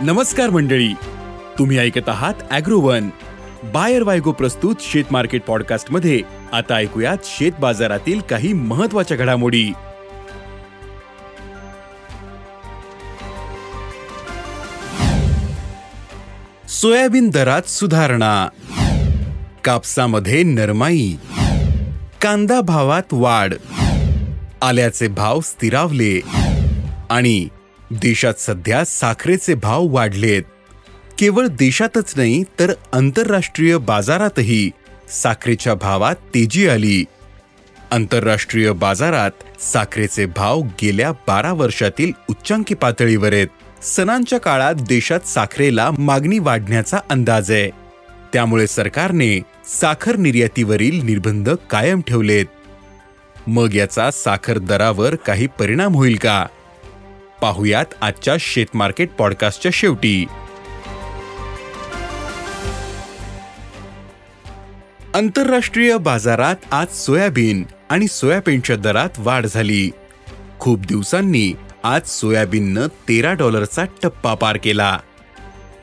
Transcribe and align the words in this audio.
नमस्कार 0.00 0.50
मंडळी. 0.50 0.92
तुम्ही 1.58 1.78
ऐकत 1.78 2.08
आहात 2.08 2.34
अॅग्रोवन. 2.50 3.08
बायर 3.64 4.02
वायगो 4.02 4.32
प्रस्तुत 4.32 4.76
शेत 4.80 5.04
मार्केट 5.10 5.42
पॉडकास्टमध्ये 5.42 6.20
आता 6.52 6.74
ऐकूयात 6.74 7.16
शेत 7.24 7.52
बाजारातील 7.60 8.20
काही 8.20 8.52
महत्त्वाच्या 8.52 9.16
घडामोडी. 9.16 9.72
सोयाबीन 16.68 17.30
दरात 17.30 17.62
सुधारणा. 17.62 18.48
कापसामध्ये 19.64 20.42
नरमाई. 20.42 21.14
कांदा 22.22 22.60
भावात 22.60 23.02
वाढ. 23.12 23.54
आल्याचे 24.62 25.08
भाव 25.08 25.40
स्थिरावले. 25.40 26.20
आणि 27.10 27.48
देशात 27.90 28.34
सध्या 28.38 28.84
साखरेचे 28.84 29.54
भाव 29.54 29.86
वाढलेत. 29.86 30.42
केवळ 31.18 31.46
देशातच 31.46 32.14
नाही 32.16 32.44
तर 32.60 32.72
आंतरराष्ट्रीय 32.92 33.76
बाजारातही 33.76 34.70
साखरेच्या 35.08 35.74
भावात 35.74 36.14
तेजी 36.14 36.68
आली. 36.68 37.04
आंतरराष्ट्रीय 37.90 38.72
बाजारात 38.72 39.62
साखरेचे 39.62 40.26
भाव 40.26 40.60
गेल्या 40.60 41.12
बारा 41.12 41.52
वर्षातील 41.52 42.12
उच्चांकी 42.30 42.74
पातळीवर 42.74 43.32
आहेत. 43.32 43.84
सणांच्या 43.84 44.40
काळात 44.40 44.74
देशात 44.74 45.20
साखरेला 45.20 45.90
मागणी 45.98 46.38
वाढण्याचा 46.38 46.98
अंदाज 47.10 47.50
आहे. 47.50 47.70
त्यामुळे 48.32 48.66
सरकारने 48.66 49.40
साखर 49.80 50.16
निर्यातीवरील 50.16 51.04
निर्बंध 51.04 51.50
कायम 51.70 52.00
ठेवलेत. 52.00 52.46
मग 53.46 53.74
याचा 53.74 54.10
साखर 54.10 54.58
दरावर 54.58 55.14
काही 55.14 55.46
परिणाम 55.46 55.94
होईल 55.94 56.16
का? 56.16 56.46
पाहुयात 57.42 57.84
आजच्या 58.00 58.36
शेतमार्केट 58.40 59.10
पॉडकास्टच्या 59.10 59.70
शेवटी. 59.74 60.26
आंतरराष्ट्रीय 65.14 65.96
बाजारात 65.96 66.56
आज 66.70 66.96
सोयाबीन 66.96 67.64
आणि 67.90 68.06
सोयाबीनच्या 68.06 68.76
दरात 68.76 69.08
वाढ 69.18 69.46
झाली. 69.46 69.90
खूप 70.58 70.80
दिवसांनी 70.80 71.52
आज 71.82 72.08
सोयाबीननं 72.08 72.86
तेरा 72.86 73.32
डॉलरचा 73.32 73.84
टप्पा 74.02 74.34
पार 74.34 74.56
केला. 74.56 74.98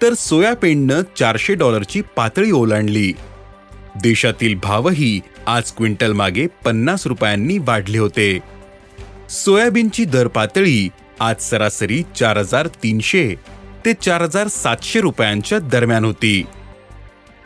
तर 0.01 0.13
सोयाबीननं 0.13 1.01
चारशे 1.19 1.53
डॉलरची 1.53 2.01
पातळी 2.15 2.51
ओलांडली. 2.51 3.13
देशातील 4.03 4.55
भावही 4.63 5.21
आज 5.47 5.71
क्विंटल 5.71 6.11
मागे 6.11 6.47
पन्नास 6.65 7.07
रुपयांनी 7.07 7.57
वाढले 7.57 7.97
होते. 7.97 8.39
सोयाबीनची 9.29 10.05
दर 10.05 10.27
पातळी 10.27 10.89
आज 11.21 11.35
सरासरी 11.39 12.03
चार 12.15 12.37
हजार 12.37 12.67
तीनशे 12.67 13.35
ते 13.85 13.93
चार 13.93 14.21
हजार 14.21 14.47
सातशे 14.47 15.01
रुपयांच्या 15.01 15.59
दरम्यान 15.59 16.05
होती. 16.05 16.45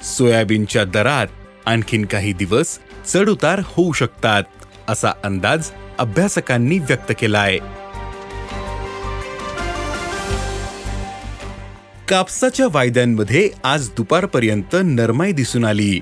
सोयाबीनच्या 0.03 0.83
दरात 0.83 1.27
आणखीन 1.65 2.05
काही 2.05 2.33
दिवस 2.33 2.79
चढउतार 3.05 3.61
होऊ 3.65 3.91
शकतात 3.91 4.43
असा 4.87 5.11
अंदाज 5.23 5.69
अभ्यासकांनी 5.97 6.79
व्यक्त 6.79 7.11
केलाय. 7.19 7.57
कापसाच्या 12.09 12.67
वायद्यांमध्ये 12.71 13.49
आज 13.63 13.89
दुपारपर्यंत 13.89 14.75
नरमाई 14.83 15.31
दिसून 15.31 15.65
आली. 15.65 16.01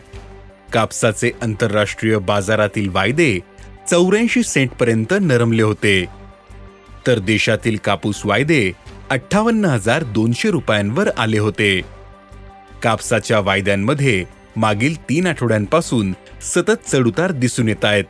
कापसाचे 0.73 1.31
आंतरराष्ट्रीय 1.41 2.17
बाजारातील 2.17 2.89
वायदे 2.89 3.39
चौऱ्याऐंशी 3.89 4.43
सेंटपर्यंत 4.43 5.13
नरमले 5.21 5.63
होते. 5.63 6.22
तर 7.07 7.19
देशातील 7.19 7.77
कापूस 7.77 8.21
वायदे 8.25 8.71
अठ्ठावन्न 9.09 9.65
हजार 9.65 10.03
दोनशे 10.03 10.51
रुपयांवर 10.51 11.09
आले 11.17 11.37
होते. 11.37 11.81
कापसाच्या 12.83 13.39
वायद्यांमध्ये 13.39 14.25
मागील 14.55 15.09
तीन 15.09 15.27
आठवड्यांपासून 15.27 16.13
सतत 16.41 16.89
चढउतार 16.91 17.31
दिसून 17.31 17.67
येत 17.67 17.85
आहेत. 17.85 18.03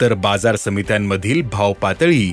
तर 0.00 0.14
बाजार 0.14 0.56
समित्यांमधील 0.56 1.42
भाव 1.42 1.72
पातळी 1.72 2.32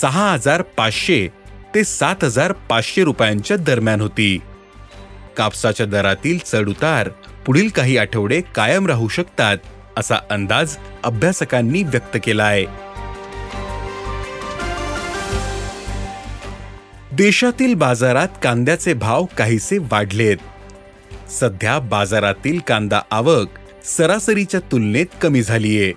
सहा 0.00 0.32
हजार 0.32 0.62
पाचशे 0.62 1.28
ते 1.74 1.84
सात 1.84 2.24
हजार 2.24 2.52
पाचशे 2.52 3.04
रुपयांच्या 3.04 3.56
दरम्यान 3.56 4.00
होती. 4.00 4.38
कापसाच्या 5.36 5.86
दरातील 5.86 6.38
चढउतार 6.38 7.08
पुढील 7.46 7.68
काही 7.68 7.96
आठवडे 7.96 8.40
कायम 8.54 8.86
राहू 8.86 9.08
शकतात 9.08 9.56
असा 9.96 10.16
अंदाज 10.30 10.76
अभ्यासकांनी 11.04 11.82
व्यक्त 11.82 12.16
केला 12.24 12.44
आहे 12.44 12.64
देशातील 17.18 17.74
बाजारात 17.74 18.28
कांद्याचे 18.42 18.94
भाव 18.94 19.24
काहीसे 19.38 19.78
वाढलेत. 19.78 20.36
सध्या 21.30 21.78
बाजारातील 21.78 22.58
कांदा 22.58 23.00
आवक 23.10 23.46
सरासरीच्या 23.84 24.60
तुलनेत 24.72 25.06
कमी 25.22 25.42
झालीये. 25.42 25.92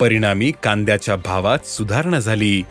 परिणामी 0.00 0.52
कांद्याच्या 0.62 1.16
भावात 1.16 1.66
सुधारणा 1.66 2.20
झाली. 2.20 2.62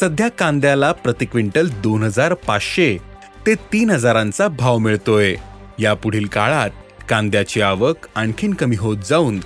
सध्या 0.00 0.28
कांद्याला 0.28 0.92
प्रति 0.92 1.24
क्विंटल 1.24 1.68
दोन 1.68 2.02
हजार 2.02 2.34
पाचशे 2.34 2.98
ते 3.46 3.54
तीन 3.54 3.90
हजारांचा 3.90 4.48
भाव 4.48 4.78
मिळतोय. 4.78 5.34
यापुढील 5.78 6.26
काळात 6.26 6.70
कांद्याची 7.08 7.60
आवक 7.60 7.96
आणखीन 8.14 8.54
कमी 8.54 8.76
होत 8.76 8.96
जाऊन 9.08 9.40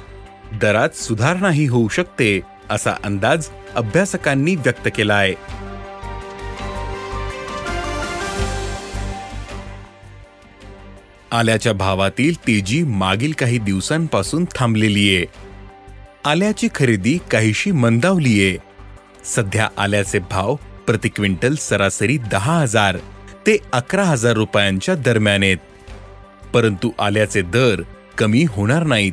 दरात 0.61 0.97
सुधारणाही 0.97 1.67
होऊ 1.67 1.89
शकते 1.89 2.41
असा 2.71 2.91
अंदाज 3.05 3.49
अभ्यासकांनी 3.75 4.55
व्यक्त 4.55 4.89
केला 4.97 5.15
आल्याच्या 11.33 11.73
भावातील 11.73 12.35
तेजी 12.35 12.83
मागील 12.83 13.33
काही 13.33 13.59
दिवसांपासून 13.59 14.45
थांबलेली 14.45 15.17
आहे. 15.17 15.27
आल्याची 16.25 16.69
खरेदी 16.75 17.19
काहीशी 17.31 17.71
मंदावलीये 17.71 18.59
सध्या 19.25 19.69
आल्याचे 19.79 20.19
भाव 20.19 20.55
प्रति 20.87 21.09
क्विंटल 21.09 21.55
सरासरी 21.55 22.19
दहा 22.19 22.61
हजार 22.61 22.97
ते 23.47 23.59
अकरा 23.73 24.05
हजार 24.05 24.33
रुपयांच्या 24.33 24.95
दरम्यान 24.95 25.43
आहेत. 25.43 25.57
परंतु 26.55 26.91
आल्याचे 26.99 27.43
दर 27.43 27.83
कमी 28.19 28.45
होणार 28.49 28.83
नाहीत. 28.83 29.13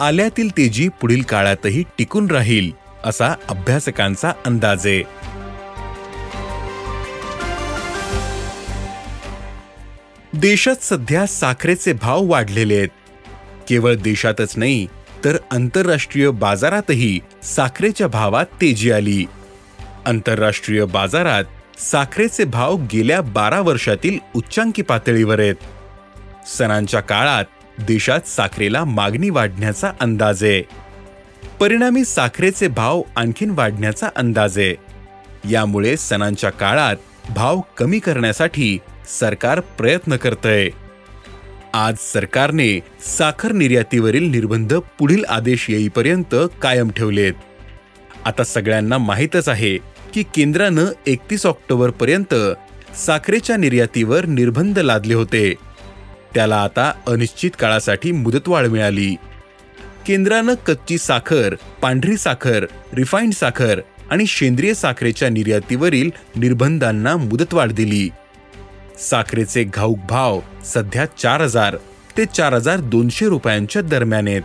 आल्यातील 0.00 0.50
तेजी 0.56 0.88
पुढील 0.88 1.22
काळातही 1.22 1.84
टिकून 1.98 2.30
राहील 2.30 2.70
असा 3.04 3.34
अभ्यासकांचा 3.48 4.32
अंदाज 4.46 4.86
आहे. 4.86 5.02
देशात 10.36 10.76
सध्या 10.82 11.26
साखरेचे 11.26 11.92
भाव 11.92 12.24
वाढलेले 12.24 12.76
आहेत. 12.76 12.88
केवळ 13.68 13.94
देशातच 13.94 14.52
नाही 14.56 14.86
तर 15.24 15.36
आंतरराष्ट्रीय 15.50 16.30
बाजारातही 16.30 17.20
साखरेच्या 17.42 18.08
भावात 18.08 18.46
तेजी 18.46 18.90
आली. 18.90 19.24
आंतरराष्ट्रीय 20.06 20.84
बाजारात 20.84 21.44
साखरेचे 21.80 22.44
भाव 22.44 22.76
गेल्या 22.92 23.20
बारा 23.20 23.60
वर्षातील 23.60 24.18
उच्चांकी 24.34 24.82
पातळीवर 24.82 25.40
आहेत. 25.40 25.54
सणांच्या 26.48 27.00
काळात 27.00 27.44
देशात 27.78 28.28
साखरेला 28.28 28.84
मागणी 28.84 29.30
वाढण्याचा 29.30 29.92
अंदाज 30.00 30.44
आहे. 30.44 30.62
परिणामी 31.60 32.04
साखरेचे 32.04 32.68
भाव 32.68 33.02
आणखीन 33.16 33.50
वाढण्याचा 33.50 34.08
अंदाज 34.16 34.58
आहे. 34.58 34.74
यामुळे 35.50 35.96
सणांच्या 35.96 36.50
काळात 36.50 36.96
भाव 37.30 37.60
कमी 37.76 37.98
करण्यासाठी 37.98 38.78
सरकार 39.06 39.60
प्रयत्न 39.60 40.16
करतय. 40.16 40.68
आज 41.74 41.94
सरकारने 42.12 42.80
साखर 43.00 43.52
निर्यातीवरील 43.52 44.30
निर्बंध 44.30 44.74
पुढील 44.74 45.24
आदेश 45.28 45.66
येईपर्यंत 45.70 46.34
कायम 46.62 46.90
ठेवलेत. 46.90 47.32
आता 48.24 48.44
सगळ्यांना 48.44 48.98
माहीतच 48.98 49.48
आहे 49.48 49.76
की 50.14 50.22
केंद्रानं 50.22 50.84
एकतीस 51.06 51.46
ऑक्टोबर 51.46 51.90
पर्यंत 51.90 52.34
साखरेच्या 52.96 53.56
निर्यातीवर 53.56 54.24
निर्बंध 54.24 54.78
लादले 54.78 55.14
होते. 55.14 55.54
त्याला 56.34 56.56
आता 56.56 56.92
अनिश्चित 57.08 57.50
काळासाठी 57.58 58.12
मुदतवाढ 58.12 58.66
मिळाली. 58.66 59.14
केंद्रानं 60.06 60.54
कच्ची 60.54 60.98
साखर 60.98 61.54
पांढरी 61.82 62.16
साखर 62.16 62.66
रिफाईंड 62.94 63.32
साखर 63.32 63.80
आणि 64.10 64.26
सेंद्रिय 64.26 64.74
साखरेच्या 64.74 65.28
निर्यातीवरील 65.28 66.10
निर्बंधांना 66.36 67.16
मुदतवाढ 67.16 67.72
दिली. 67.72 68.10
साखरेचे 68.98 69.64
घाऊक 69.64 69.98
भाव 70.08 70.40
सध्या 70.64 71.04
चार 71.18 71.40
हजार 71.40 71.76
ते 72.18 72.24
चार 72.24 72.54
हजार 72.54 72.80
दोनशे 72.80 73.28
रुपयांच्या 73.28 73.82
दरम्यान 73.82 74.28
आहेत. 74.28 74.42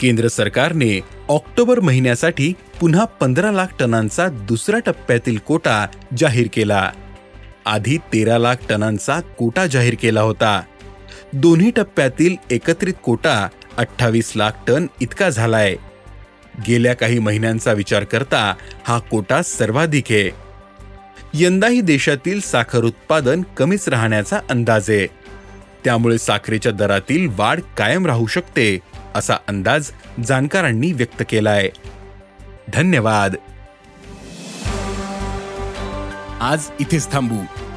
केंद्र 0.00 0.28
सरकारने 0.28 1.00
ऑक्टोबर 1.28 1.80
महिन्यासाठी 1.80 2.52
पुन्हा 2.80 3.04
पंधरा 3.04 3.52
लाख 3.52 3.66
टनांचा 3.80 4.28
दुसऱ्या 4.28 4.80
टप्प्यातील 4.80 5.38
कोटा 5.38 5.86
जाहीर 6.18 6.48
केला. 6.52 6.90
आधी 7.66 7.96
तेरा 7.96 8.38
लाख 8.38 8.56
टनांचा 8.68 9.20
कोटा 9.20 9.66
जाहीर 9.66 9.94
केला 10.00 10.20
होता. 10.20 10.62
दोन्ही 11.32 11.70
टप्प्यातील 11.70 12.36
एकत्रित 12.50 12.94
कोटा 13.02 13.48
अठ्ठावीस 13.76 14.32
लाख 14.36 14.50
टन 14.66 14.86
इतका 15.00 15.30
झालाय. 15.30 15.76
गेल्या 16.68 16.94
काही 16.94 17.18
महिन्यांचा 17.18 17.72
विचार 17.72 18.04
करता 18.04 18.54
हा 18.84 18.98
कोटा 18.98 19.42
सर्वाधिक 19.42 20.04
आहे. 20.10 20.41
यंदाही 21.34 21.80
देशातील 21.80 22.40
साखर 22.40 22.84
उत्पादन 22.84 23.42
कमीच 23.56 23.88
राहण्याचा 23.88 24.40
अंदाज 24.50 24.90
आहे. 24.90 25.06
त्यामुळे 25.84 26.18
साखरेच्या 26.18 26.72
दरातील 26.72 27.28
वाढ 27.36 27.60
कायम 27.76 28.06
राहू 28.06 28.26
शकते 28.26 28.78
असा 29.14 29.34
अंदाज 29.48 29.90
जाणकारांनी 30.26 30.92
व्यक्त 30.92 31.22
केलाय. 31.28 31.70
धन्यवाद. 32.74 33.34
आज 36.40 36.64
इथेच 36.80 37.12
थांबू. 37.12 37.36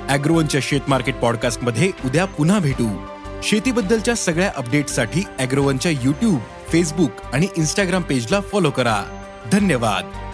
अॅग्रोवनच्या 0.10 0.62
शेत 0.64 0.82
मार्केट 0.88 1.16
पॉडकास्टमध्ये 1.16 1.92
उद्या 2.06 2.26
पुन्हा 2.26 2.60
भेटू. 2.60 3.06
शेतीबद्दलच्या 3.44 4.16
सगळ्या 4.16 4.52
अपडेटसाठी 4.56 5.24
अॅग्रोवनच्या 5.40 5.92
युट्यूब 5.92 6.40
फेसबुक 6.72 7.12
आणि 7.34 7.48
इन्स्टाग्राम 7.58 8.02
पेजला 8.02 8.40
फॉलो 8.40 8.72
करा. 8.72 9.24
धन्यवाद. 9.52 10.25